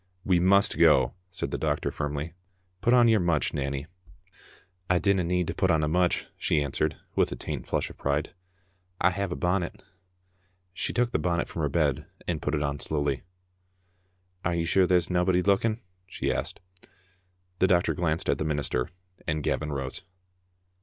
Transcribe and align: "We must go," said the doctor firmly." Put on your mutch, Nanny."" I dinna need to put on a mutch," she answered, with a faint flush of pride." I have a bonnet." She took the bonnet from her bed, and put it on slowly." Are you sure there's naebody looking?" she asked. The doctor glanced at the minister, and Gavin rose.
"We 0.25 0.39
must 0.39 0.79
go," 0.79 1.13
said 1.29 1.51
the 1.51 1.59
doctor 1.59 1.91
firmly." 1.91 2.33
Put 2.81 2.91
on 2.91 3.07
your 3.07 3.19
mutch, 3.19 3.53
Nanny."" 3.53 3.85
I 4.89 4.97
dinna 4.97 5.23
need 5.23 5.45
to 5.49 5.53
put 5.53 5.69
on 5.69 5.83
a 5.83 5.87
mutch," 5.87 6.25
she 6.39 6.59
answered, 6.63 6.97
with 7.15 7.31
a 7.31 7.35
faint 7.35 7.67
flush 7.67 7.87
of 7.91 7.99
pride." 7.99 8.33
I 8.99 9.11
have 9.11 9.31
a 9.31 9.35
bonnet." 9.35 9.83
She 10.73 10.91
took 10.91 11.11
the 11.11 11.19
bonnet 11.19 11.47
from 11.47 11.61
her 11.61 11.69
bed, 11.69 12.07
and 12.27 12.41
put 12.41 12.55
it 12.55 12.63
on 12.63 12.79
slowly." 12.79 13.21
Are 14.43 14.55
you 14.55 14.65
sure 14.65 14.87
there's 14.87 15.09
naebody 15.11 15.43
looking?" 15.45 15.81
she 16.07 16.33
asked. 16.33 16.61
The 17.59 17.67
doctor 17.67 17.93
glanced 17.93 18.27
at 18.27 18.39
the 18.39 18.43
minister, 18.43 18.89
and 19.27 19.43
Gavin 19.43 19.71
rose. 19.71 20.01